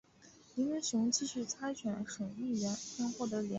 [0.55, 3.49] 林文雄继续参选省议员并获得连任。